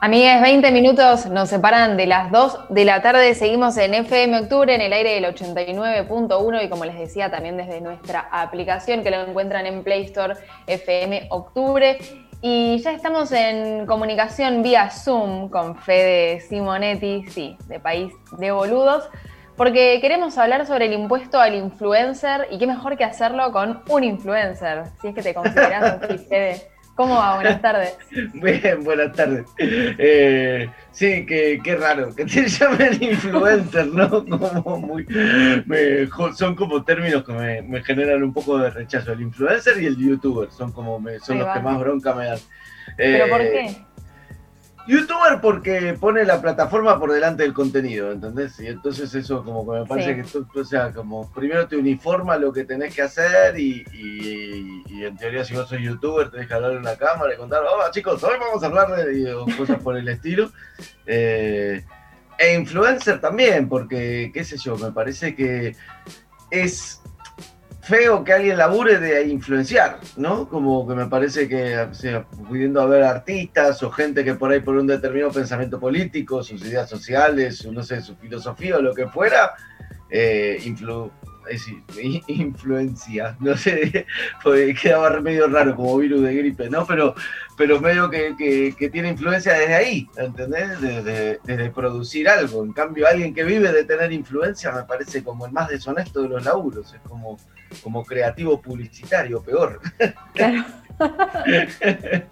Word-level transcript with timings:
Amigues, 0.00 0.40
20 0.40 0.70
minutos 0.70 1.26
nos 1.26 1.48
separan 1.48 1.96
de 1.96 2.06
las 2.06 2.30
2 2.30 2.66
de 2.68 2.84
la 2.84 3.02
tarde. 3.02 3.34
Seguimos 3.34 3.76
en 3.78 3.94
FM 3.94 4.42
Octubre, 4.42 4.72
en 4.72 4.80
el 4.80 4.92
aire 4.92 5.14
del 5.14 5.24
89.1 5.24 6.64
y 6.64 6.68
como 6.68 6.84
les 6.84 6.96
decía, 6.96 7.32
también 7.32 7.56
desde 7.56 7.80
nuestra 7.80 8.28
aplicación 8.30 9.02
que 9.02 9.10
lo 9.10 9.20
encuentran 9.22 9.66
en 9.66 9.82
Play 9.82 10.04
Store 10.04 10.34
FM 10.68 11.26
Octubre. 11.30 11.98
Y 12.40 12.78
ya 12.78 12.92
estamos 12.92 13.32
en 13.32 13.86
comunicación 13.86 14.62
vía 14.62 14.88
Zoom 14.88 15.48
con 15.48 15.74
Fede 15.74 16.42
Simonetti, 16.42 17.24
sí, 17.30 17.58
de 17.66 17.80
País 17.80 18.12
de 18.38 18.52
Boludos, 18.52 19.10
porque 19.56 19.98
queremos 20.00 20.38
hablar 20.38 20.64
sobre 20.66 20.86
el 20.86 20.92
impuesto 20.92 21.40
al 21.40 21.56
influencer 21.56 22.46
y 22.52 22.58
qué 22.58 22.68
mejor 22.68 22.96
que 22.96 23.02
hacerlo 23.02 23.50
con 23.50 23.82
un 23.88 24.04
influencer, 24.04 24.84
si 25.00 25.08
es 25.08 25.14
que 25.16 25.22
te 25.22 25.34
consideras 25.34 26.00
así, 26.00 26.18
Fede. 26.28 26.77
¿Cómo 26.98 27.14
va? 27.14 27.36
Buenas 27.36 27.62
tardes. 27.62 27.96
Bien, 28.34 28.82
buenas 28.82 29.12
tardes. 29.12 29.46
Eh, 29.56 30.68
sí, 30.90 31.24
qué 31.24 31.78
raro, 31.80 32.12
que 32.12 32.24
te 32.24 32.48
llamen 32.48 33.00
influencer, 33.00 33.86
¿no? 33.86 34.24
Como 34.26 34.78
muy, 34.80 35.06
son 36.34 36.56
como 36.56 36.82
términos 36.82 37.22
que 37.22 37.62
me, 37.62 37.84
generan 37.84 38.24
un 38.24 38.32
poco 38.32 38.58
de 38.58 38.70
rechazo. 38.70 39.12
El 39.12 39.20
influencer 39.20 39.80
y 39.80 39.86
el 39.86 39.96
youtuber 39.96 40.50
son 40.50 40.72
como 40.72 41.00
son 41.22 41.38
los 41.38 41.54
que 41.54 41.60
más 41.60 41.78
bronca 41.78 42.12
me 42.14 42.26
dan. 42.26 42.38
¿Pero 42.96 43.28
por 43.28 43.42
eh, 43.42 43.50
qué? 43.52 43.76
Youtuber 44.88 45.38
porque 45.42 45.94
pone 46.00 46.24
la 46.24 46.40
plataforma 46.40 46.98
por 46.98 47.12
delante 47.12 47.42
del 47.42 47.52
contenido, 47.52 48.10
¿entendés? 48.10 48.58
Y 48.58 48.68
entonces 48.68 49.14
eso 49.14 49.44
como 49.44 49.70
que 49.70 49.80
me 49.80 49.86
parece 49.86 50.16
que, 50.16 50.58
o 50.58 50.64
sea, 50.64 50.92
como 50.92 51.30
primero 51.30 51.68
te 51.68 51.76
uniforma 51.76 52.38
lo 52.38 52.50
que 52.54 52.64
tenés 52.64 52.94
que 52.94 53.02
hacer 53.02 53.58
y, 53.58 53.84
en 54.88 55.16
teoría 55.18 55.44
si 55.44 55.54
vos 55.54 55.68
sos 55.68 55.78
youtuber 55.78 56.30
tenés 56.30 56.48
que 56.48 56.54
hablar 56.54 56.72
en 56.72 56.78
una 56.78 56.96
cámara 56.96 57.34
y 57.34 57.36
contar, 57.36 57.62
hola 57.62 57.90
chicos, 57.90 58.24
hoy 58.24 58.36
vamos 58.40 58.62
a 58.62 58.66
hablar 58.66 58.96
de 58.96 59.36
cosas 59.58 59.78
por 59.82 59.94
el 59.94 60.08
estilo. 60.08 60.50
Eh, 61.06 61.84
e 62.38 62.54
influencer 62.54 63.20
también, 63.20 63.68
porque, 63.68 64.30
qué 64.32 64.42
sé 64.42 64.56
yo, 64.56 64.78
me 64.78 64.92
parece 64.92 65.34
que 65.34 65.76
es 66.50 67.02
feo 67.88 68.22
que 68.22 68.34
alguien 68.34 68.58
labure 68.58 68.98
de 68.98 69.26
influenciar, 69.28 69.98
¿no? 70.18 70.46
Como 70.46 70.86
que 70.86 70.94
me 70.94 71.06
parece 71.06 71.48
que, 71.48 71.78
o 71.78 71.94
sea, 71.94 72.22
pudiendo 72.24 72.82
haber 72.82 73.02
artistas 73.02 73.82
o 73.82 73.90
gente 73.90 74.22
que 74.24 74.34
por 74.34 74.50
ahí 74.50 74.60
por 74.60 74.76
un 74.76 74.86
determinado 74.86 75.32
pensamiento 75.32 75.80
político, 75.80 76.42
sus 76.42 76.62
ideas 76.62 76.88
sociales, 76.90 77.66
no 77.66 77.82
sé, 77.82 78.02
su 78.02 78.14
filosofía 78.16 78.76
o 78.76 78.82
lo 78.82 78.94
que 78.94 79.08
fuera, 79.08 79.54
eh, 80.10 80.60
influ 80.66 81.10
influencia, 82.26 83.34
no 83.40 83.56
sé, 83.56 84.04
quedaba 84.82 85.18
medio 85.22 85.48
raro 85.48 85.74
como 85.74 85.96
virus 85.96 86.20
de 86.20 86.34
gripe, 86.34 86.68
¿no? 86.68 86.86
Pero, 86.86 87.14
pero 87.56 87.80
medio 87.80 88.10
que, 88.10 88.90
tiene 88.92 89.08
influencia 89.08 89.54
desde 89.54 89.74
ahí, 89.74 90.06
¿entendés? 90.18 90.78
Desde, 90.78 91.40
desde, 91.42 91.70
producir 91.70 92.28
algo. 92.28 92.62
En 92.62 92.74
cambio, 92.74 93.06
alguien 93.06 93.32
que 93.32 93.44
vive 93.44 93.72
de 93.72 93.84
tener 93.84 94.12
influencia 94.12 94.72
me 94.72 94.82
parece 94.82 95.24
como 95.24 95.46
el 95.46 95.52
más 95.52 95.70
deshonesto 95.70 96.20
de 96.20 96.28
los 96.28 96.44
laburos, 96.44 96.92
es 96.92 97.00
como, 97.00 97.38
como 97.82 98.04
creativo 98.04 98.60
publicitario, 98.60 99.42
peor. 99.42 99.80
Claro. 100.34 100.64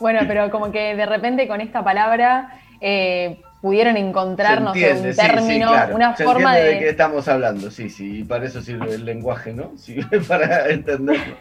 bueno, 0.00 0.20
pero 0.26 0.50
como 0.50 0.70
que 0.70 0.94
de 0.94 1.06
repente 1.06 1.48
con 1.48 1.60
esta 1.60 1.82
palabra... 1.82 2.60
Eh, 2.80 3.40
pudieron 3.64 3.96
encontrarnos 3.96 4.76
un 4.76 5.16
término, 5.16 5.72
una 5.94 6.12
forma 6.12 6.54
de... 6.54 6.64
de 6.64 6.78
qué 6.80 6.88
estamos 6.90 7.26
hablando, 7.28 7.70
sí, 7.70 7.88
sí, 7.88 8.18
y 8.18 8.24
para 8.24 8.44
eso 8.44 8.60
sirve 8.60 8.94
el 8.94 9.06
lenguaje, 9.06 9.54
¿no? 9.54 9.72
Sí, 9.78 9.96
para 10.28 10.68
entenderlo. 10.68 11.34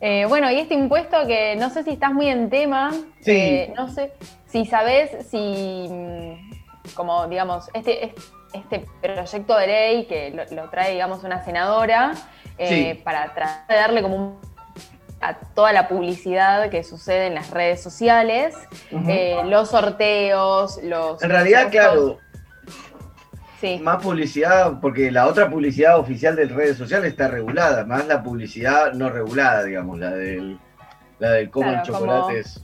Eh, 0.00 0.26
bueno, 0.28 0.50
y 0.50 0.58
este 0.58 0.74
impuesto 0.74 1.24
que 1.28 1.54
no 1.54 1.70
sé 1.70 1.84
si 1.84 1.90
estás 1.90 2.12
muy 2.12 2.26
en 2.26 2.50
tema, 2.50 2.90
sí. 3.20 3.30
Eh, 3.30 3.72
no 3.76 3.88
sé 3.88 4.14
si 4.46 4.64
sabes 4.66 5.28
si, 5.30 5.86
mm, 5.88 6.45
como 6.94 7.26
digamos, 7.28 7.68
este, 7.74 8.14
este 8.52 8.86
proyecto 9.02 9.56
de 9.56 9.66
ley 9.66 10.06
que 10.06 10.46
lo, 10.50 10.70
trae, 10.70 10.92
digamos, 10.92 11.24
una 11.24 11.44
senadora, 11.44 12.14
eh, 12.58 13.00
para 13.04 13.34
tratar 13.34 13.66
de 13.68 13.74
darle 13.74 14.02
como 14.02 14.16
un 14.16 14.56
a 15.20 15.34
toda 15.34 15.72
la 15.72 15.88
publicidad 15.88 16.68
que 16.70 16.82
sucede 16.84 17.26
en 17.26 17.34
las 17.34 17.50
redes 17.50 17.82
sociales, 17.82 18.54
eh, 19.08 19.36
los 19.46 19.70
sorteos, 19.70 20.78
los... 20.82 21.22
En 21.22 21.30
realidad, 21.30 21.70
claro, 21.70 22.18
sí. 23.60 23.80
más 23.82 24.02
publicidad, 24.02 24.78
porque 24.80 25.10
la 25.10 25.26
otra 25.26 25.48
publicidad 25.48 25.98
oficial 25.98 26.36
de 26.36 26.44
redes 26.46 26.76
sociales 26.76 27.12
está 27.12 27.28
regulada, 27.28 27.84
más 27.84 28.06
la 28.06 28.22
publicidad 28.22 28.92
no 28.92 29.08
regulada, 29.08 29.64
digamos, 29.64 29.98
la 29.98 30.10
del, 30.10 30.58
la 31.18 31.30
del 31.32 31.50
cómo 31.50 31.70
el 31.70 31.82
chocolate 31.82 32.40
es... 32.40 32.62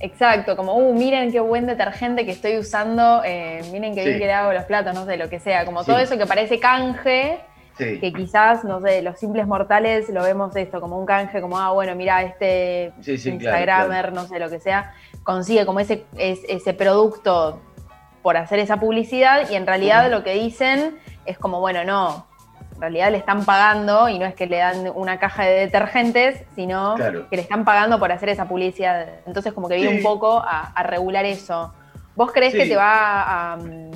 Exacto, 0.00 0.56
como, 0.56 0.74
uh, 0.74 0.94
miren 0.94 1.32
qué 1.32 1.40
buen 1.40 1.66
detergente 1.66 2.24
que 2.24 2.32
estoy 2.32 2.56
usando, 2.56 3.22
eh, 3.24 3.62
miren 3.72 3.94
qué 3.94 4.04
bien 4.04 4.18
que 4.18 4.26
le 4.26 4.32
hago 4.32 4.52
los 4.52 4.64
platos, 4.64 4.94
no 4.94 5.04
sé, 5.04 5.16
lo 5.16 5.28
que 5.28 5.40
sea, 5.40 5.64
como 5.64 5.84
todo 5.84 5.98
eso 5.98 6.16
que 6.16 6.26
parece 6.26 6.60
canje, 6.60 7.40
que 7.76 8.12
quizás, 8.12 8.64
no 8.64 8.80
sé, 8.80 9.02
los 9.02 9.18
simples 9.18 9.46
mortales 9.46 10.08
lo 10.08 10.22
vemos 10.22 10.54
esto 10.56 10.80
como 10.80 10.98
un 10.98 11.06
canje, 11.06 11.40
como, 11.40 11.58
ah, 11.58 11.72
bueno, 11.72 11.94
mira, 11.94 12.22
este 12.22 12.92
Instagramer, 13.06 14.12
no 14.12 14.26
sé, 14.26 14.38
lo 14.38 14.50
que 14.50 14.58
sea, 14.58 14.94
consigue 15.22 15.64
como 15.64 15.80
ese, 15.80 16.04
ese 16.16 16.74
producto 16.74 17.60
por 18.22 18.36
hacer 18.36 18.58
esa 18.58 18.78
publicidad 18.78 19.48
y 19.48 19.54
en 19.54 19.66
realidad 19.66 20.10
lo 20.10 20.24
que 20.24 20.34
dicen 20.34 20.98
es 21.24 21.38
como, 21.38 21.60
bueno, 21.60 21.84
no, 21.84 22.26
en 22.78 22.82
realidad 22.82 23.10
le 23.10 23.18
están 23.18 23.44
pagando 23.44 24.08
y 24.08 24.20
no 24.20 24.24
es 24.24 24.36
que 24.36 24.46
le 24.46 24.58
dan 24.58 24.88
una 24.94 25.18
caja 25.18 25.44
de 25.44 25.58
detergentes, 25.66 26.44
sino 26.54 26.94
que 26.94 27.36
le 27.36 27.42
están 27.42 27.64
pagando 27.64 27.98
por 27.98 28.12
hacer 28.12 28.28
esa 28.28 28.46
publicidad. 28.46 29.08
Entonces 29.26 29.52
como 29.52 29.68
que 29.68 29.74
viene 29.74 29.96
un 29.96 30.02
poco 30.04 30.40
a, 30.40 30.80
regular 30.84 31.24
eso. 31.24 31.74
¿Vos 32.14 32.30
crees 32.32 32.54
que 32.54 32.66
te 32.66 32.76
va 32.76 33.52
a, 33.52 33.56
mm, 33.56 33.90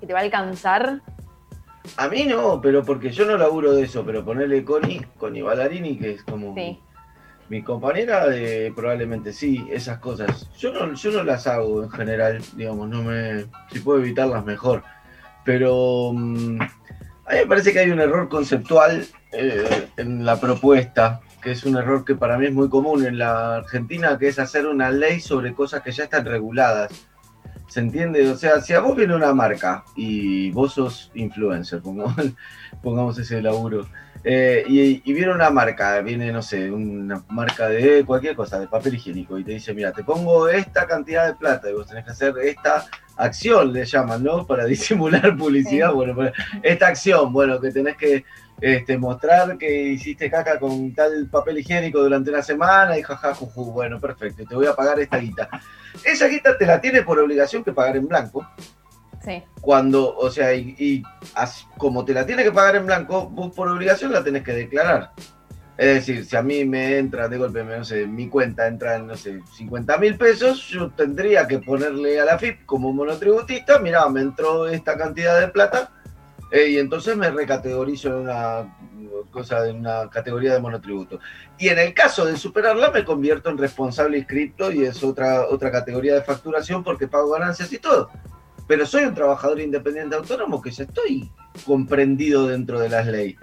que 0.00 0.06
te 0.06 0.12
va 0.12 0.20
a 0.20 0.22
alcanzar 0.22 1.00
a 1.96 2.08
mí 2.08 2.24
no, 2.24 2.60
pero 2.60 2.84
porque 2.84 3.10
yo 3.10 3.24
no 3.26 3.36
laburo 3.36 3.72
de 3.72 3.84
eso, 3.84 4.04
pero 4.04 4.24
ponerle 4.24 4.64
Connie, 4.64 5.04
Connie 5.18 5.42
Ballarini, 5.42 5.98
que 5.98 6.12
es 6.12 6.22
como 6.22 6.54
mi, 7.48 7.62
compañera, 7.62 8.26
de, 8.26 8.72
probablemente 8.74 9.32
sí, 9.32 9.66
esas 9.70 9.98
cosas. 9.98 10.48
Yo 10.58 10.72
no, 10.72 10.94
yo 10.94 11.10
no 11.12 11.22
las 11.22 11.46
hago 11.46 11.82
en 11.82 11.90
general, 11.90 12.42
digamos, 12.54 12.88
no 12.88 13.02
me. 13.02 13.46
Si 13.70 13.80
puedo 13.80 14.00
evitarlas 14.00 14.44
mejor. 14.44 14.82
Pero 15.44 16.12
mm, 16.12 16.58
a 17.26 17.32
mí 17.32 17.38
me 17.40 17.46
parece 17.46 17.72
que 17.72 17.80
hay 17.80 17.90
un 17.90 18.00
error 18.00 18.28
conceptual 18.28 19.06
eh, 19.32 19.88
en 19.96 20.24
la 20.24 20.40
propuesta, 20.40 21.20
que 21.42 21.52
es 21.52 21.64
un 21.64 21.76
error 21.76 22.04
que 22.04 22.14
para 22.14 22.38
mí 22.38 22.46
es 22.46 22.52
muy 22.52 22.68
común 22.68 23.04
en 23.04 23.18
la 23.18 23.56
Argentina, 23.56 24.16
que 24.16 24.28
es 24.28 24.38
hacer 24.38 24.66
una 24.66 24.90
ley 24.90 25.20
sobre 25.20 25.52
cosas 25.52 25.82
que 25.82 25.90
ya 25.92 26.04
están 26.04 26.24
reguladas. 26.24 26.92
¿Se 27.68 27.80
entiende? 27.80 28.30
O 28.30 28.36
sea, 28.36 28.60
si 28.60 28.74
a 28.74 28.80
vos 28.80 28.96
viene 28.96 29.16
una 29.16 29.34
marca 29.34 29.84
y 29.96 30.52
vos 30.52 30.74
sos 30.74 31.10
influencer, 31.14 31.82
pongamos, 31.82 33.18
ese 33.18 33.42
laburo, 33.42 33.88
eh, 34.22 34.64
y, 34.68 35.12
viene 35.12 35.32
una 35.32 35.50
marca, 35.50 36.00
viene, 36.00 36.30
no 36.30 36.42
sé, 36.42 36.70
una 36.70 37.24
marca 37.28 37.68
de 37.68 38.04
cualquier 38.04 38.36
cosa, 38.36 38.60
de 38.60 38.68
papel 38.68 38.94
higiénico, 38.94 39.36
y 39.36 39.42
te 39.42 39.52
dice, 39.52 39.74
mira, 39.74 39.90
te 39.90 40.04
pongo 40.04 40.48
esta 40.48 40.86
cantidad 40.86 41.26
de 41.26 41.34
plata 41.34 41.68
y 41.68 41.74
vos 41.74 41.88
tenés 41.88 42.04
que 42.04 42.12
hacer 42.12 42.34
esta 42.38 42.86
acción, 43.16 43.72
le 43.72 43.84
llaman, 43.84 44.22
¿no? 44.22 44.46
Para 44.46 44.64
disimular 44.66 45.36
publicidad, 45.36 45.92
bueno, 45.92 46.30
esta 46.62 46.88
acción, 46.88 47.32
bueno, 47.32 47.60
que 47.60 47.70
tenés 47.70 47.96
que 47.96 48.24
este, 48.60 48.96
mostrar 48.96 49.58
que 49.58 49.88
hiciste 49.88 50.30
caca 50.30 50.58
con 50.58 50.94
tal 50.94 51.28
papel 51.28 51.58
higiénico 51.58 52.00
durante 52.00 52.30
una 52.30 52.42
semana 52.42 52.98
y 52.98 53.02
jaja, 53.02 53.34
juju, 53.34 53.72
bueno, 53.72 54.00
perfecto, 54.00 54.44
te 54.48 54.54
voy 54.54 54.66
a 54.66 54.74
pagar 54.74 54.98
esta 55.00 55.18
guita. 55.18 55.48
Esa 56.04 56.26
guita 56.26 56.56
te 56.56 56.66
la 56.66 56.80
tiene 56.80 57.02
por 57.02 57.18
obligación 57.18 57.62
que 57.62 57.72
pagar 57.72 57.96
en 57.96 58.08
blanco. 58.08 58.48
Sí. 59.24 59.42
Cuando, 59.60 60.16
o 60.16 60.30
sea, 60.30 60.54
y, 60.54 61.02
como 61.76 62.04
te 62.04 62.14
la 62.14 62.24
tiene 62.24 62.44
que 62.44 62.52
pagar 62.52 62.76
en 62.76 62.86
blanco, 62.86 63.28
vos 63.28 63.52
por 63.54 63.68
obligación 63.68 64.12
la 64.12 64.22
tenés 64.22 64.42
que 64.42 64.52
declarar. 64.52 65.12
Es 65.78 65.94
decir, 65.94 66.24
si 66.24 66.34
a 66.36 66.42
mí 66.42 66.64
me 66.64 66.96
entra 66.96 67.28
de 67.28 67.36
golpe, 67.36 67.62
no 67.62 67.84
sé, 67.84 68.06
mi 68.06 68.28
cuenta 68.28 68.66
entra 68.66 68.96
en, 68.96 69.08
no 69.08 69.16
sé, 69.16 69.40
50 69.56 69.98
mil 69.98 70.16
pesos, 70.16 70.68
yo 70.68 70.90
tendría 70.90 71.46
que 71.46 71.58
ponerle 71.58 72.18
a 72.18 72.24
la 72.24 72.38
FIP 72.38 72.64
como 72.64 72.94
monotributista, 72.94 73.78
mira, 73.78 74.08
me 74.08 74.22
entró 74.22 74.66
esta 74.68 74.96
cantidad 74.96 75.38
de 75.38 75.48
plata, 75.48 75.90
eh, 76.50 76.70
y 76.70 76.78
entonces 76.78 77.16
me 77.16 77.30
recategorizo 77.30 78.08
en 78.08 78.14
una 78.14 78.74
cosa, 79.30 79.68
en 79.68 79.80
una 79.80 80.08
categoría 80.08 80.54
de 80.54 80.60
monotributo. 80.60 81.18
Y 81.58 81.68
en 81.68 81.78
el 81.78 81.92
caso 81.92 82.24
de 82.24 82.36
superarla, 82.36 82.90
me 82.90 83.04
convierto 83.04 83.50
en 83.50 83.58
responsable 83.58 84.18
inscripto 84.18 84.70
y 84.72 84.84
es 84.84 85.02
otra, 85.02 85.46
otra 85.48 85.70
categoría 85.70 86.14
de 86.14 86.22
facturación 86.22 86.84
porque 86.84 87.08
pago 87.08 87.32
ganancias 87.32 87.72
y 87.72 87.78
todo. 87.78 88.10
Pero 88.68 88.86
soy 88.86 89.04
un 89.04 89.14
trabajador 89.14 89.60
independiente 89.60 90.16
autónomo 90.16 90.62
que 90.62 90.70
ya 90.70 90.84
estoy 90.84 91.30
comprendido 91.64 92.46
dentro 92.46 92.80
de 92.80 92.88
las 92.88 93.06
leyes. 93.06 93.38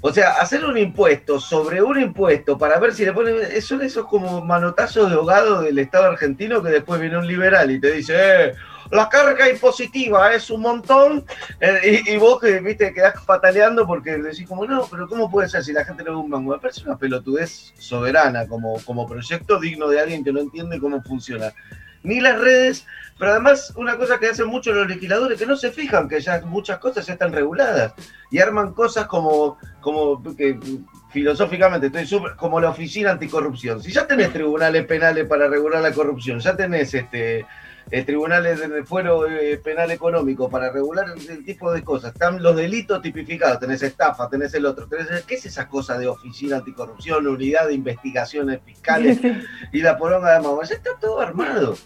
O 0.00 0.12
sea, 0.12 0.32
hacer 0.34 0.64
un 0.64 0.78
impuesto 0.78 1.40
sobre 1.40 1.82
un 1.82 2.00
impuesto 2.00 2.58
para 2.58 2.78
ver 2.78 2.94
si 2.94 3.04
le 3.04 3.12
ponen. 3.12 3.60
Son 3.62 3.82
esos 3.82 4.06
como 4.06 4.44
manotazos 4.44 5.10
de 5.10 5.16
ahogado 5.16 5.62
del 5.62 5.78
Estado 5.78 6.06
argentino 6.06 6.62
que 6.62 6.70
después 6.70 7.00
viene 7.00 7.18
un 7.18 7.26
liberal 7.26 7.70
y 7.70 7.80
te 7.80 7.92
dice, 7.92 8.14
eh, 8.16 8.54
la 8.90 9.08
carga 9.08 9.48
impositiva 9.50 10.32
es 10.32 10.50
un 10.50 10.60
montón, 10.60 11.24
eh, 11.60 12.02
y, 12.06 12.16
vos 12.18 12.40
que 12.40 12.60
viste, 12.60 12.92
quedás 12.92 13.20
pataleando 13.24 13.86
porque 13.86 14.16
decís 14.18 14.46
como, 14.46 14.64
no, 14.64 14.86
pero 14.90 15.08
¿cómo 15.08 15.30
puede 15.30 15.48
ser 15.48 15.64
si 15.64 15.72
la 15.72 15.84
gente 15.84 16.04
no 16.04 16.12
ve 16.12 16.16
un 16.18 16.30
mango? 16.30 16.52
Me 16.52 16.60
parece 16.60 16.84
una 16.84 16.96
pelotudez 16.96 17.72
soberana 17.78 18.46
como, 18.46 18.76
como 18.84 19.06
proyecto 19.06 19.58
digno 19.58 19.88
de 19.88 20.00
alguien 20.00 20.22
que 20.22 20.32
no 20.32 20.40
entiende 20.40 20.78
cómo 20.78 21.02
funciona. 21.02 21.52
Ni 22.02 22.20
las 22.20 22.38
redes, 22.38 22.86
pero 23.18 23.32
además 23.32 23.72
una 23.76 23.96
cosa 23.96 24.18
que 24.18 24.28
hacen 24.28 24.46
mucho 24.46 24.72
los 24.72 24.86
legisladores, 24.86 25.38
que 25.38 25.46
no 25.46 25.56
se 25.56 25.72
fijan 25.72 26.08
que 26.08 26.20
ya 26.20 26.40
muchas 26.42 26.78
cosas 26.78 27.06
ya 27.06 27.14
están 27.14 27.32
reguladas 27.32 27.94
y 28.30 28.38
arman 28.38 28.72
cosas 28.72 29.06
como, 29.06 29.58
como 29.80 30.22
que 30.36 30.58
filosóficamente 31.10 31.86
estoy 31.86 32.06
super, 32.06 32.36
como 32.36 32.60
la 32.60 32.70
oficina 32.70 33.12
anticorrupción. 33.12 33.82
Si 33.82 33.92
ya 33.92 34.06
tenés 34.06 34.32
tribunales 34.32 34.84
penales 34.86 35.26
para 35.26 35.48
regular 35.48 35.82
la 35.82 35.92
corrupción, 35.92 36.40
ya 36.40 36.54
tenés 36.54 36.92
este 36.94 37.46
eh, 37.90 38.02
tribunales 38.02 38.58
de 38.58 38.84
fuero 38.84 39.28
eh, 39.28 39.58
penal 39.58 39.90
económico 39.92 40.50
para 40.50 40.70
regular 40.70 41.06
el 41.28 41.44
tipo 41.44 41.72
de 41.72 41.84
cosas, 41.84 42.12
están 42.12 42.42
los 42.42 42.56
delitos 42.56 43.00
tipificados, 43.00 43.60
tenés 43.60 43.82
estafa, 43.82 44.28
tenés 44.28 44.52
el 44.54 44.66
otro, 44.66 44.88
tenés, 44.88 45.22
¿qué 45.24 45.36
es 45.36 45.46
esa 45.46 45.68
cosa 45.68 45.96
de 45.96 46.08
oficina 46.08 46.56
anticorrupción, 46.56 47.26
unidad 47.26 47.68
de 47.68 47.74
investigaciones 47.74 48.60
fiscales 48.64 49.20
y 49.72 49.82
la 49.82 49.96
poronga 49.96 50.32
de 50.32 50.40
mamá? 50.40 50.64
Ya 50.64 50.74
está 50.74 50.90
todo 51.00 51.20
armado. 51.20 51.76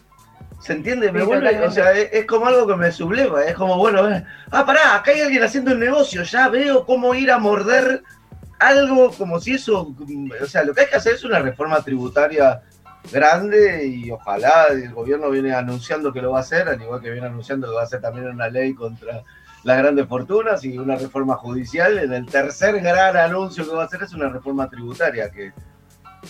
¿Se 0.60 0.74
entiende? 0.74 1.10
Me 1.10 1.22
vuelve, 1.22 1.58
o 1.66 1.70
sea, 1.70 1.92
es, 1.92 2.26
como 2.26 2.46
algo 2.46 2.66
que 2.66 2.76
me 2.76 2.92
subleva, 2.92 3.44
es 3.44 3.54
como, 3.54 3.78
bueno, 3.78 4.10
eh, 4.10 4.24
ah, 4.50 4.64
pará, 4.66 4.94
acá 4.94 5.10
hay 5.10 5.22
alguien 5.22 5.42
haciendo 5.42 5.72
el 5.72 5.78
negocio, 5.78 6.22
ya 6.22 6.48
veo 6.48 6.84
cómo 6.84 7.14
ir 7.14 7.30
a 7.30 7.38
morder 7.38 8.02
algo 8.58 9.10
como 9.12 9.40
si 9.40 9.54
eso, 9.54 9.94
o 10.40 10.46
sea, 10.46 10.64
lo 10.64 10.74
que 10.74 10.82
hay 10.82 10.86
que 10.88 10.96
hacer 10.96 11.14
es 11.14 11.24
una 11.24 11.38
reforma 11.38 11.82
tributaria 11.82 12.60
grande 13.12 13.86
y 13.86 14.10
ojalá 14.10 14.68
el 14.70 14.92
gobierno 14.92 15.30
viene 15.30 15.52
anunciando 15.52 16.12
que 16.12 16.22
lo 16.22 16.32
va 16.32 16.38
a 16.38 16.42
hacer, 16.42 16.68
al 16.68 16.80
igual 16.80 17.00
que 17.00 17.10
viene 17.10 17.26
anunciando 17.26 17.68
que 17.68 17.74
va 17.74 17.80
a 17.82 17.84
hacer 17.84 18.00
también 18.00 18.28
una 18.28 18.48
ley 18.48 18.74
contra 18.74 19.22
las 19.64 19.78
grandes 19.78 20.06
fortunas 20.06 20.64
y 20.64 20.78
una 20.78 20.96
reforma 20.96 21.36
judicial. 21.36 21.98
En 21.98 22.12
el 22.12 22.26
tercer 22.26 22.80
gran 22.80 23.16
anuncio 23.16 23.68
que 23.68 23.74
va 23.74 23.82
a 23.82 23.86
hacer 23.86 24.02
es 24.02 24.12
una 24.12 24.28
reforma 24.28 24.68
tributaria 24.68 25.30
que 25.30 25.52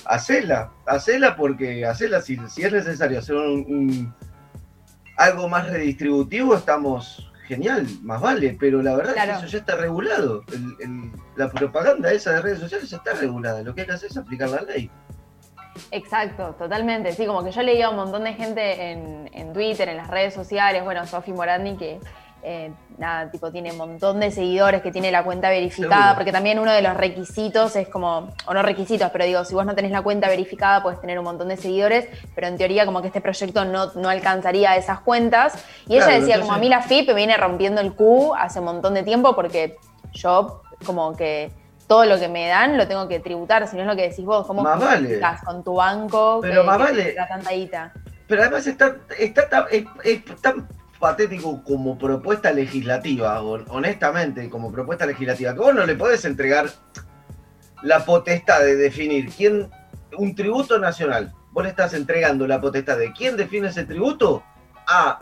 hacela, 0.07 0.71
hacela 0.87 1.37
porque 1.37 1.85
hacela 1.85 2.21
si, 2.21 2.39
si 2.49 2.63
es 2.63 2.73
necesario 2.73 3.19
hacer 3.19 3.37
un, 3.37 4.15
algo 5.17 5.49
más 5.49 5.69
redistributivo, 5.69 6.57
estamos 6.57 7.31
genial, 7.47 7.87
más 8.03 8.21
vale, 8.21 8.57
pero 8.61 8.81
la 8.81 8.95
verdad 8.95 9.17
es 9.17 9.25
que 9.25 9.31
eso 9.31 9.47
ya 9.47 9.59
está 9.59 9.77
regulado. 9.77 10.45
la 11.37 11.51
propaganda 11.51 12.13
esa 12.13 12.33
de 12.33 12.43
redes 12.43 12.61
sociales 12.61 12.89
ya 12.89 12.99
está 12.99 13.15
regulada. 13.15 13.63
Lo 13.63 13.75
que 13.75 13.83
hay 13.83 13.87
que 13.89 13.93
hacer 13.93 14.11
es 14.11 14.17
aplicar 14.17 14.51
la 14.51 14.63
ley. 14.63 14.91
Exacto, 15.91 16.55
totalmente. 16.59 17.13
Sí, 17.13 17.27
como 17.27 17.45
que 17.45 17.53
yo 17.53 17.63
leía 17.63 17.87
a 17.87 17.91
un 17.91 17.97
montón 17.97 18.25
de 18.25 18.35
gente 18.35 18.91
en, 18.91 19.31
en 19.33 19.53
Twitter, 19.53 19.89
en 19.89 19.97
las 19.97 20.09
redes 20.09 20.35
sociales, 20.35 20.85
bueno, 20.85 21.07
Sofi 21.07 21.33
Morandi, 21.33 21.77
que 21.77 22.01
eh, 22.43 22.73
nada, 22.97 23.31
tipo 23.31 23.53
tiene 23.53 23.71
un 23.73 23.79
montón 23.79 24.19
de 24.21 24.31
seguidores, 24.31 24.81
que 24.81 24.91
tiene 24.91 25.11
la 25.11 25.23
cuenta 25.25 25.51
verificada, 25.51 26.15
porque 26.15 26.33
también 26.33 26.59
uno 26.59 26.73
de 26.73 26.81
los 26.81 26.97
requisitos 26.97 27.77
es 27.77 27.89
como, 27.89 28.31
o 28.47 28.55
no 28.55 28.63
requisitos, 28.63 29.11
pero 29.11 29.25
digo, 29.27 29.45
si 29.45 29.55
vos 29.55 29.67
no 29.67 29.75
tenés 29.75 29.91
la 29.91 30.01
cuenta 30.03 30.29
verificada, 30.29 30.83
puedes 30.83 31.01
tener 31.01 31.19
un 31.19 31.25
montón 31.25 31.49
de 31.49 31.57
seguidores, 31.57 32.09
pero 32.35 32.47
en 32.47 32.57
teoría 32.57 32.87
como 32.87 33.03
que 33.03 33.09
este 33.09 33.21
proyecto 33.21 33.65
no, 33.65 33.93
no 33.95 34.09
alcanzaría 34.09 34.77
esas 34.77 35.01
cuentas. 35.01 35.63
Y 35.87 35.97
ella 35.97 36.09
decía, 36.09 36.41
como 36.41 36.53
a 36.53 36.59
mí 36.59 36.69
la 36.69 36.83
FIP 36.83 37.09
me 37.09 37.15
viene 37.15 37.37
rompiendo 37.37 37.81
el 37.81 37.95
Q 37.95 38.35
hace 38.35 38.59
un 38.59 38.67
montón 38.67 38.95
de 38.95 39.03
tiempo, 39.03 39.35
porque 39.35 39.77
yo 40.13 40.63
como 40.87 41.15
que 41.17 41.53
todo 41.91 42.05
lo 42.05 42.21
que 42.21 42.29
me 42.29 42.47
dan 42.47 42.79
lo 42.79 42.87
tengo 42.87 43.09
que 43.09 43.19
tributar, 43.19 43.67
si 43.67 43.75
no 43.75 43.83
es 43.83 43.89
lo 43.89 43.97
que 43.97 44.09
decís 44.09 44.25
vos, 44.25 44.47
¿cómo 44.47 44.63
vale. 44.63 45.21
con 45.45 45.65
tu 45.65 45.75
banco 45.75 46.39
pero 46.41 46.63
más 46.63 46.79
vale. 46.79 47.15
la 47.15 47.27
tanta 47.27 47.51
Pero 48.29 48.43
además 48.43 48.65
está, 48.69 48.97
está, 49.19 49.67
es 50.05 50.25
tan 50.41 50.69
patético 51.01 51.65
como 51.65 51.99
propuesta 51.99 52.53
legislativa, 52.53 53.43
honestamente, 53.43 54.49
como 54.49 54.71
propuesta 54.71 55.05
legislativa, 55.05 55.53
que 55.53 55.59
vos 55.59 55.75
no 55.75 55.85
le 55.85 55.97
podés 55.97 56.25
entregar 56.25 56.71
la 57.83 58.05
potestad 58.05 58.61
de 58.61 58.77
definir 58.77 59.29
quién, 59.37 59.69
un 60.17 60.37
tributo 60.37 60.79
nacional. 60.79 61.33
Vos 61.51 61.65
le 61.65 61.71
estás 61.71 61.93
entregando 61.95 62.47
la 62.47 62.61
potestad 62.61 62.99
de 62.99 63.13
quién 63.13 63.37
define 63.37 63.67
ese 63.67 63.85
tributo 63.85 64.45
a, 64.87 65.19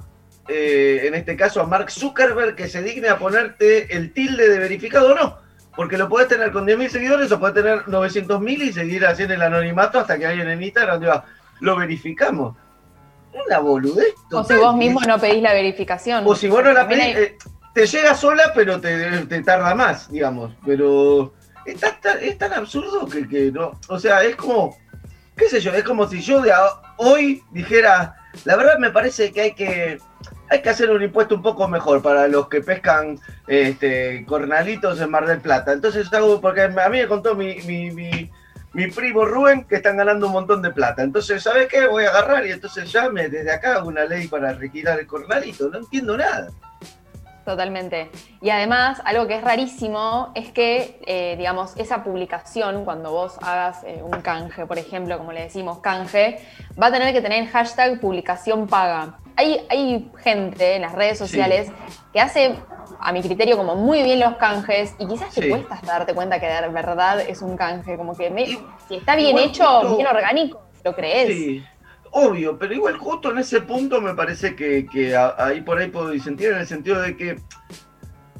eh, 0.48 1.04
en 1.04 1.14
este 1.14 1.34
caso, 1.34 1.62
a 1.62 1.66
Mark 1.66 1.90
Zuckerberg, 1.90 2.56
que 2.56 2.68
se 2.68 2.82
digne 2.82 3.08
a 3.08 3.18
ponerte 3.18 3.96
el 3.96 4.12
tilde 4.12 4.50
de 4.50 4.58
verificado 4.58 5.12
o 5.12 5.14
no. 5.14 5.47
Porque 5.76 5.96
lo 5.96 6.08
podés 6.08 6.28
tener 6.28 6.50
con 6.50 6.66
10.000 6.66 6.88
seguidores 6.88 7.30
o 7.30 7.38
podés 7.38 7.54
tener 7.54 7.84
900.000 7.84 8.62
y 8.62 8.72
seguir 8.72 9.06
haciendo 9.06 9.34
el 9.34 9.42
anonimato 9.42 10.00
hasta 10.00 10.18
que 10.18 10.26
alguien 10.26 10.48
en 10.48 10.62
Instagram 10.62 11.00
diga, 11.00 11.24
lo 11.60 11.76
verificamos 11.76 12.56
una 13.46 13.58
boludez. 13.58 14.14
O 14.32 14.44
si 14.44 14.54
vos 14.54 14.76
mismo 14.76 15.00
no 15.00 15.18
pedís 15.18 15.42
la 15.42 15.52
verificación. 15.52 16.24
O 16.26 16.34
si 16.34 16.48
vos 16.48 16.62
no 16.64 16.72
la 16.72 16.88
pedís, 16.88 17.16
eh, 17.16 17.38
te 17.74 17.86
llega 17.86 18.14
sola, 18.14 18.52
pero 18.54 18.80
te, 18.80 19.42
tarda 19.42 19.74
más, 19.74 20.10
digamos. 20.10 20.52
Pero 20.64 21.34
es 21.64 21.78
tan, 22.38 22.52
absurdo 22.52 23.06
que, 23.06 23.52
no. 23.52 23.78
O 23.88 23.98
sea, 23.98 24.22
es 24.22 24.36
como, 24.36 24.76
qué 25.36 25.48
sé 25.48 25.60
yo, 25.60 25.72
es 25.72 25.84
como 25.84 26.06
si 26.08 26.20
yo 26.20 26.40
de 26.40 26.52
hoy 26.96 27.42
dijera, 27.50 28.16
la 28.44 28.56
verdad 28.56 28.78
me 28.78 28.90
parece 28.90 29.32
que 29.32 29.40
hay 29.40 29.52
que 29.54 29.98
hay 30.50 30.62
que 30.62 30.70
hacer 30.70 30.90
un 30.90 31.02
impuesto 31.02 31.34
un 31.34 31.42
poco 31.42 31.68
mejor 31.68 32.00
para 32.02 32.26
los 32.26 32.48
que 32.48 32.62
pescan 32.62 33.18
este, 33.46 34.24
cornalitos 34.26 34.98
en 35.00 35.10
Mar 35.10 35.26
del 35.26 35.40
Plata. 35.40 35.72
Entonces 35.72 36.08
porque 36.40 36.62
a 36.62 36.88
mí 36.88 36.98
me 36.98 37.06
contó 37.06 37.34
mi, 37.34 37.56
mi 38.72 38.86
primo 38.88 39.24
Rubén 39.24 39.64
que 39.64 39.76
están 39.76 39.96
ganando 39.96 40.26
un 40.26 40.32
montón 40.32 40.62
de 40.62 40.70
plata. 40.70 41.02
Entonces, 41.02 41.42
¿sabes 41.42 41.68
qué? 41.68 41.86
Voy 41.86 42.04
a 42.04 42.10
agarrar 42.10 42.46
y 42.46 42.52
entonces 42.52 42.92
llame 42.92 43.28
desde 43.28 43.50
acá 43.50 43.76
hago 43.76 43.88
una 43.88 44.04
ley 44.04 44.28
para 44.28 44.52
requirar 44.52 45.00
el 45.00 45.06
cornalito. 45.06 45.68
No 45.68 45.78
entiendo 45.78 46.16
nada. 46.16 46.50
Totalmente. 47.48 48.10
Y 48.42 48.50
además, 48.50 49.00
algo 49.06 49.26
que 49.26 49.36
es 49.36 49.42
rarísimo 49.42 50.32
es 50.34 50.52
que, 50.52 51.00
eh, 51.06 51.34
digamos, 51.38 51.74
esa 51.78 52.04
publicación, 52.04 52.84
cuando 52.84 53.10
vos 53.10 53.38
hagas 53.40 53.84
eh, 53.84 54.02
un 54.04 54.20
canje, 54.20 54.66
por 54.66 54.76
ejemplo, 54.76 55.16
como 55.16 55.32
le 55.32 55.44
decimos 55.44 55.78
canje, 55.78 56.40
va 56.78 56.88
a 56.88 56.92
tener 56.92 57.10
que 57.14 57.22
tener 57.22 57.46
hashtag 57.46 58.00
publicación 58.00 58.66
paga. 58.66 59.18
Hay, 59.34 59.66
hay 59.70 60.12
gente 60.22 60.74
en 60.74 60.82
las 60.82 60.92
redes 60.92 61.16
sociales 61.16 61.72
que 62.12 62.20
hace 62.20 62.54
a 63.00 63.12
mi 63.12 63.22
criterio, 63.22 63.56
como 63.56 63.76
muy 63.76 64.02
bien 64.02 64.20
los 64.20 64.36
canjes 64.36 64.94
y 64.98 65.06
quizás 65.06 65.32
te 65.34 65.48
cuesta 65.48 65.80
darte 65.86 66.12
cuenta 66.12 66.38
que 66.38 66.48
de 66.48 66.68
verdad 66.68 67.18
es 67.20 67.40
un 67.40 67.56
canje, 67.56 67.96
como 67.96 68.14
que 68.14 68.58
si 68.88 68.96
está 68.96 69.16
bien 69.16 69.38
hecho, 69.38 69.96
bien 69.96 70.06
orgánico, 70.06 70.60
lo 70.84 70.94
crees. 70.94 71.28
Sí, 71.28 71.64
obvio, 72.18 72.58
pero 72.58 72.74
igual 72.74 72.96
justo 72.96 73.30
en 73.30 73.38
ese 73.38 73.60
punto 73.60 74.00
me 74.00 74.14
parece 74.14 74.54
que, 74.54 75.16
ahí 75.38 75.60
por 75.60 75.78
ahí 75.78 75.88
puedo 75.88 76.10
disentir 76.10 76.50
en 76.50 76.58
el 76.58 76.66
sentido 76.66 77.00
de 77.00 77.16
que 77.16 77.38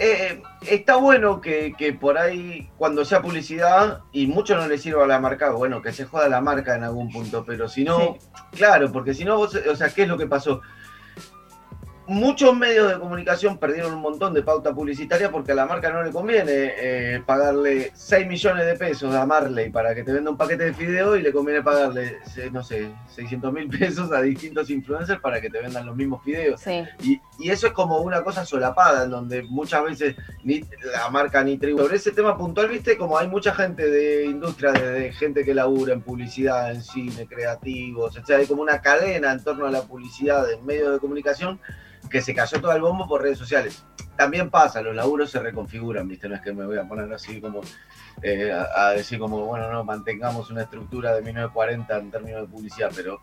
eh, 0.01 0.43
está 0.67 0.97
bueno 0.97 1.41
que, 1.41 1.97
por 2.01 2.19
ahí 2.19 2.71
cuando 2.77 3.05
sea 3.05 3.23
publicidad 3.23 4.01
y 4.13 4.27
mucho 4.27 4.57
no 4.57 4.69
le 4.69 4.79
sirva 4.79 5.05
a 5.05 5.09
la 5.09 5.21
marca, 5.21 5.51
bueno, 5.51 5.83
que 5.83 5.93
se 5.93 6.05
joda 6.05 6.29
la 6.29 6.41
marca 6.41 6.77
en 6.77 6.85
algún 6.85 7.11
punto, 7.11 7.45
pero 7.45 7.69
si 7.69 7.85
no, 7.85 8.19
claro, 8.53 8.93
porque 8.93 9.15
si 9.15 9.25
no, 9.25 9.39
o 9.41 9.49
sea, 9.49 9.89
¿qué 9.89 10.03
es 10.03 10.09
lo 10.09 10.19
que 10.19 10.27
pasó? 10.27 10.61
Muchos 12.09 12.57
medios 12.57 12.91
de 12.91 12.99
comunicación 12.99 13.59
perdieron 13.59 13.93
un 13.93 14.01
montón 14.01 14.33
de 14.33 14.43
pauta 14.43 14.75
publicitaria 14.75 15.31
porque 15.31 15.53
a 15.53 15.55
la 15.55 15.67
marca 15.67 15.93
no 15.93 16.03
le 16.03 16.11
conviene 16.11 16.73
eh, 16.79 17.23
pagarle 17.25 17.93
6 17.95 18.27
millones 18.27 18.65
de 18.65 18.75
pesos 18.77 19.15
a 19.15 19.27
Marley 19.27 19.71
para 19.71 19.95
que 19.95 20.03
te 20.03 20.13
venda 20.13 20.31
un 20.31 20.37
paquete 20.39 20.65
de 20.65 20.75
fideo 20.75 21.17
y 21.17 21.23
le 21.23 21.33
conviene 21.33 21.63
pagarle, 21.63 22.19
no 22.51 22.63
sé, 22.65 22.91
600 23.15 23.53
mil 23.53 23.69
pesos 23.79 24.11
a 24.11 24.23
distintos 24.23 24.71
influencers 24.71 25.21
para 25.21 25.39
que 25.41 25.51
te 25.51 25.61
vendan 25.61 25.85
los 25.85 25.95
mismos 25.95 26.23
fideos. 26.25 26.67
Y, 27.03 27.21
eso 27.49 27.69
es 27.69 27.73
como 27.73 27.99
una 28.01 28.23
cosa 28.23 28.45
solapada, 28.45 29.05
en 29.05 29.11
donde 29.11 29.43
muchas 29.43 29.85
veces 29.85 30.17
ni 30.43 30.61
la 30.93 31.09
marca 31.09 31.43
ni 31.45 31.57
tribu. 31.57 31.79
Sobre 31.79 31.97
ese 31.97 32.11
tema 32.11 32.37
puntual, 32.37 32.69
viste, 32.69 32.99
como 32.99 33.17
hay 33.17 33.29
mucha 33.29 33.55
gente 33.55 33.89
de 33.89 34.27
industria, 34.27 34.73
de, 34.73 35.13
gente 35.13 35.45
que 35.45 35.55
labura 35.55 35.95
en 35.95 36.03
publicidad, 36.03 36.73
en 36.73 36.83
cine, 36.83 37.27
creativos, 37.27 38.17
etc. 38.17 38.31
Hay 38.31 38.47
como 38.47 38.63
una 38.63 38.81
cadena 38.81 39.33
en 39.33 39.43
torno 39.43 39.67
a 39.67 39.71
la 39.71 39.83
publicidad 39.83 40.51
en 40.51 40.67
medios 40.67 40.93
de 40.93 40.99
comunicación 40.99 41.61
que 42.09 42.23
se 42.23 42.35
cayó 42.35 42.61
todo 42.61 42.73
el 42.73 42.83
bombo 42.83 43.07
por 43.07 43.23
redes 43.23 43.39
sociales. 43.39 43.85
También 44.17 44.51
pasa, 44.51 44.83
los 44.83 44.95
laburos 44.95 45.31
se 45.31 45.39
reconfiguran, 45.39 46.09
¿viste? 46.09 46.29
No 46.29 46.35
es 46.35 46.41
que 46.41 46.53
me 46.53 46.67
voy 46.67 46.77
a 46.77 46.89
poner 46.89 47.13
así 47.13 47.41
como 47.41 47.61
eh, 48.23 48.53
a, 48.53 48.91
decir 48.91 49.19
como, 49.19 49.45
bueno, 49.47 49.71
no, 49.71 49.85
mantengamos 49.85 50.51
una 50.51 50.63
estructura 50.63 51.15
de 51.15 51.23
1940 51.23 51.99
en 51.99 52.11
términos 52.11 52.41
de 52.43 52.49
publicidad, 52.49 52.91
pero 52.95 53.21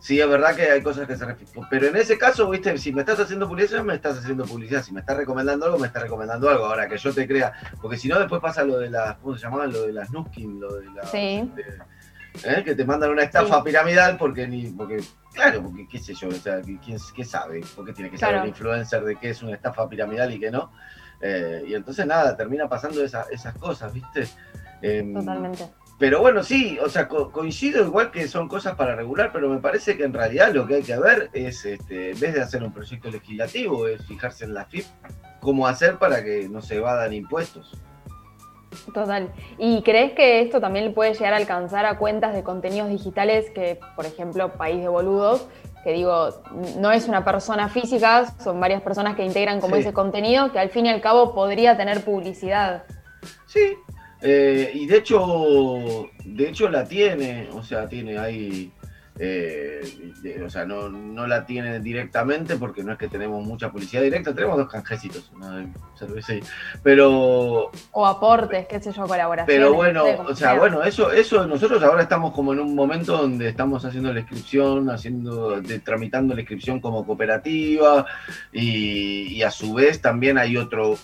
sí 0.00 0.20
es 0.20 0.28
verdad 0.28 0.54
que 0.54 0.70
hay 0.70 0.82
cosas 0.82 1.06
que 1.06 1.16
se 1.16 1.24
refieren. 1.24 1.66
Pero 1.70 1.86
en 1.86 1.96
ese 1.96 2.18
caso, 2.18 2.50
¿viste? 2.50 2.76
Si 2.76 2.92
me 2.92 3.00
estás 3.00 3.20
haciendo 3.20 3.48
publicidad, 3.48 3.82
me 3.82 3.94
estás 3.94 4.18
haciendo 4.18 4.44
publicidad. 4.44 4.82
Si 4.82 4.92
me 4.92 5.00
estás 5.00 5.16
recomendando 5.16 5.64
algo, 5.64 5.78
me 5.78 5.86
estás 5.86 6.02
recomendando 6.02 6.50
algo. 6.50 6.66
Ahora 6.66 6.88
que 6.88 6.98
yo 6.98 7.14
te 7.14 7.26
crea, 7.26 7.54
porque 7.80 7.96
si 7.96 8.08
no, 8.08 8.18
después 8.18 8.42
pasa 8.42 8.64
lo 8.64 8.78
de 8.78 8.90
las, 8.90 9.16
¿cómo 9.16 9.34
se 9.36 9.42
llamaban? 9.42 9.72
Lo 9.72 9.82
de 9.82 9.94
las 9.94 10.10
Nuskin, 10.10 10.60
lo 10.60 10.74
de 10.74 10.90
las... 10.90 11.10
Sí. 11.10 11.50
¿Eh? 12.42 12.62
Que 12.64 12.74
te 12.74 12.84
mandan 12.84 13.10
una 13.10 13.22
estafa 13.22 13.62
piramidal 13.62 14.16
porque 14.16 14.46
ni... 14.46 14.66
Porque, 14.66 15.00
Claro, 15.34 15.64
porque 15.64 15.88
qué 15.88 15.98
sé 15.98 16.14
yo, 16.14 16.28
o 16.28 16.32
sea, 16.32 16.60
¿quién, 16.62 16.98
¿qué 17.14 17.24
sabe? 17.24 17.60
¿Por 17.74 17.84
qué 17.84 17.92
tiene 17.92 18.08
que 18.08 18.16
saber 18.16 18.42
el 18.42 18.48
influencer 18.48 19.04
de 19.04 19.16
qué 19.16 19.30
es 19.30 19.42
una 19.42 19.54
estafa 19.54 19.88
piramidal 19.88 20.32
y 20.32 20.38
qué 20.38 20.50
no? 20.50 20.70
Eh, 21.20 21.64
y 21.66 21.74
entonces 21.74 22.06
nada, 22.06 22.36
termina 22.36 22.68
pasando 22.68 23.02
esas 23.02 23.54
cosas, 23.58 23.92
¿viste? 23.92 24.28
Em, 24.80 25.12
Totalmente. 25.12 25.64
pero 25.98 26.20
bueno, 26.20 26.44
sí, 26.44 26.78
o 26.80 26.88
sea, 26.88 27.08
coincido 27.08 27.84
igual 27.84 28.12
que 28.12 28.28
son 28.28 28.46
cosas 28.46 28.76
para 28.76 28.94
regular, 28.94 29.30
pero 29.32 29.48
me 29.48 29.58
parece 29.58 29.96
que 29.96 30.04
en 30.04 30.12
realidad 30.12 30.52
lo 30.52 30.68
que 30.68 30.76
hay 30.76 30.82
que 30.82 30.98
ver 30.98 31.30
es, 31.32 31.64
este, 31.64 32.12
en 32.12 32.20
vez 32.20 32.34
de 32.34 32.42
hacer 32.42 32.62
un 32.62 32.72
proyecto 32.72 33.10
legislativo, 33.10 33.88
es 33.88 34.06
fijarse 34.06 34.44
en 34.44 34.54
la 34.54 34.66
FIP, 34.66 34.84
cómo 35.40 35.66
hacer 35.66 35.98
para 35.98 36.22
que 36.22 36.48
no 36.48 36.62
se 36.62 36.76
evadan 36.76 37.12
impuestos. 37.12 37.76
Total. 38.92 39.32
¿Y 39.58 39.82
crees 39.82 40.12
que 40.12 40.40
esto 40.40 40.60
también 40.60 40.92
puede 40.94 41.14
llegar 41.14 41.34
a 41.34 41.36
alcanzar 41.36 41.86
a 41.86 41.98
cuentas 41.98 42.34
de 42.34 42.42
contenidos 42.42 42.88
digitales 42.88 43.50
que, 43.50 43.78
por 43.96 44.06
ejemplo, 44.06 44.52
País 44.54 44.80
de 44.80 44.88
Boludos, 44.88 45.46
que 45.84 45.92
digo, 45.92 46.30
no 46.78 46.92
es 46.92 47.08
una 47.08 47.24
persona 47.24 47.68
física, 47.68 48.34
son 48.42 48.58
varias 48.58 48.82
personas 48.82 49.16
que 49.16 49.24
integran 49.24 49.60
como 49.60 49.76
ese 49.76 49.92
contenido, 49.92 50.50
que 50.50 50.58
al 50.58 50.70
fin 50.70 50.86
y 50.86 50.88
al 50.88 51.00
cabo 51.00 51.34
podría 51.34 51.76
tener 51.76 52.02
publicidad? 52.02 52.84
Sí, 53.46 53.74
eh, 54.22 54.70
y 54.72 54.86
de 54.86 54.96
hecho, 54.96 56.08
de 56.24 56.48
hecho 56.48 56.70
la 56.70 56.84
tiene, 56.84 57.48
o 57.52 57.62
sea, 57.62 57.86
tiene 57.86 58.18
ahí 58.18 58.72
eh, 59.16 60.42
o 60.44 60.50
sea, 60.50 60.64
no, 60.64 60.88
no, 60.88 61.26
la 61.28 61.46
tiene 61.46 61.78
directamente 61.78 62.56
porque 62.56 62.82
no 62.82 62.92
es 62.92 62.98
que 62.98 63.06
tenemos 63.06 63.46
mucha 63.46 63.70
publicidad 63.70 64.02
directa, 64.02 64.34
tenemos 64.34 64.58
dos 64.58 64.68
canjecitos, 64.68 65.30
cerveza 65.96 66.32
pero... 66.82 67.70
O 67.92 68.06
aportes, 68.06 68.66
qué 68.66 68.80
sé 68.80 68.92
yo, 68.92 69.06
colaboraciones. 69.06 69.46
Pero 69.46 69.72
bueno, 69.72 70.04
o 70.26 70.34
sea, 70.34 70.54
bueno, 70.54 70.82
eso, 70.82 71.12
eso 71.12 71.46
nosotros 71.46 71.80
ahora 71.84 72.02
estamos 72.02 72.32
como 72.32 72.52
en 72.54 72.60
un 72.60 72.74
momento 72.74 73.16
donde 73.16 73.48
estamos 73.48 73.84
haciendo 73.84 74.12
la 74.12 74.20
inscripción, 74.20 74.90
haciendo, 74.90 75.60
de, 75.60 75.78
tramitando 75.78 76.34
la 76.34 76.40
inscripción 76.40 76.80
como 76.80 77.06
cooperativa 77.06 78.06
y, 78.52 79.42
a 79.42 79.50
su 79.50 79.74
vez 79.74 80.00
también 80.00 80.38
hay 80.38 80.56
otro 80.56 80.96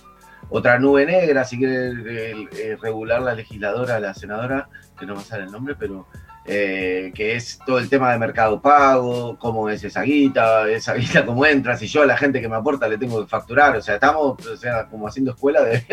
otra 0.48 0.80
nube 0.80 1.06
negra, 1.06 1.44
si 1.44 1.58
quiere 1.58 2.76
regular 2.76 3.22
la 3.22 3.34
legisladora, 3.34 4.00
la 4.00 4.14
senadora, 4.14 4.68
que 4.98 5.06
no 5.06 5.14
me 5.14 5.22
sale 5.22 5.44
el 5.44 5.52
nombre, 5.52 5.76
pero 5.78 6.06
eh, 6.46 7.12
que 7.14 7.36
es 7.36 7.58
todo 7.66 7.78
el 7.78 7.88
tema 7.90 8.10
de 8.12 8.18
mercado 8.18 8.62
pago, 8.62 9.36
cómo 9.38 9.68
es 9.68 9.84
esa 9.84 10.02
guita, 10.02 10.68
esa 10.68 10.94
guita 10.96 11.26
cómo 11.26 11.44
entra, 11.44 11.76
si 11.76 11.86
yo 11.86 12.02
a 12.02 12.06
la 12.06 12.16
gente 12.16 12.40
que 12.40 12.48
me 12.48 12.56
aporta 12.56 12.88
le 12.88 12.96
tengo 12.96 13.20
que 13.22 13.28
facturar, 13.28 13.76
o 13.76 13.82
sea, 13.82 13.94
estamos 13.94 14.46
o 14.46 14.56
sea, 14.56 14.86
como 14.86 15.06
haciendo 15.06 15.32
escuela 15.32 15.62
de, 15.64 15.84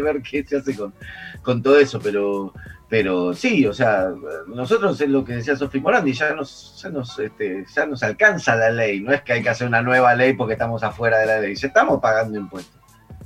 ver 0.00 0.22
qué 0.22 0.44
se 0.44 0.58
hace 0.58 0.76
con, 0.76 0.94
con 1.42 1.60
todo 1.62 1.78
eso, 1.78 1.98
pero, 2.00 2.52
pero 2.88 3.34
sí, 3.34 3.66
o 3.66 3.72
sea, 3.72 4.12
nosotros 4.46 5.00
es 5.00 5.08
lo 5.08 5.24
que 5.24 5.34
decía 5.34 5.56
Sofi 5.56 5.80
Morandi, 5.80 6.12
ya 6.12 6.34
nos, 6.34 6.80
ya 6.80 6.88
nos, 6.88 7.18
este, 7.18 7.66
ya 7.74 7.86
nos 7.86 8.02
alcanza 8.04 8.54
la 8.54 8.70
ley, 8.70 9.00
no 9.00 9.12
es 9.12 9.22
que 9.22 9.32
hay 9.32 9.42
que 9.42 9.50
hacer 9.50 9.66
una 9.66 9.82
nueva 9.82 10.14
ley 10.14 10.34
porque 10.34 10.52
estamos 10.52 10.84
afuera 10.84 11.18
de 11.18 11.26
la 11.26 11.40
ley, 11.40 11.56
ya 11.56 11.66
estamos 11.66 12.00
pagando 12.00 12.38
impuestos. 12.38 12.80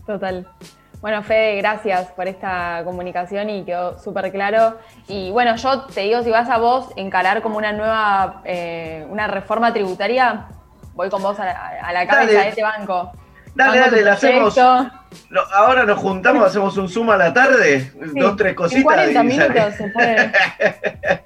Total. 0.07 0.47
Bueno, 1.01 1.23
Fede, 1.23 1.57
gracias 1.57 2.09
por 2.09 2.29
esta 2.29 2.83
comunicación 2.85 3.49
y 3.49 3.65
quedó 3.65 3.99
súper 3.99 4.31
claro. 4.31 4.77
Y 5.09 5.31
bueno, 5.31 5.57
yo 5.57 5.83
te 5.87 6.03
digo, 6.03 6.23
si 6.23 6.31
vas 6.31 6.51
a 6.51 6.59
vos 6.59 6.91
encarar 6.97 7.41
como 7.41 7.57
una 7.57 7.73
nueva, 7.73 8.43
eh, 8.45 9.07
una 9.09 9.27
reforma 9.27 9.73
tributaria, 9.73 10.49
voy 10.95 11.09
con 11.09 11.23
vos 11.23 11.39
a 11.41 11.93
la, 11.93 12.07
cabeza 12.07 12.41
de 12.41 12.49
este 12.51 12.63
banco. 12.63 13.13
Dale, 13.55 13.79
dale, 13.79 14.03
la 14.03 14.13
hacemos. 14.13 14.57
ahora 15.55 15.85
nos 15.85 15.99
juntamos, 15.99 16.45
hacemos 16.45 16.77
un 16.77 16.89
Zoom 16.89 17.11
a 17.11 17.17
la 17.17 17.33
tarde, 17.33 17.91
dos, 18.15 18.37
tres 18.37 18.55
cositas. 18.55 18.81
En 18.81 18.83
40 18.83 19.23
minutos 19.23 19.75
se 19.77 19.89
puede. 19.89 20.33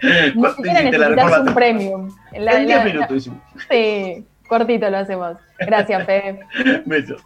Ni 0.35 0.49
siquiera 0.51 0.83
necesitas 0.83 1.39
un 1.41 1.55
premium. 1.55 2.17
En 2.33 2.67
10 2.67 2.85
minutos 2.85 3.17
hicimos. 3.17 3.41
Sí, 3.69 4.25
cortito 4.47 4.89
lo 4.89 4.99
hacemos. 4.99 5.37
Gracias, 5.59 6.05
Fede. 6.07 6.41
Besos. 6.87 7.23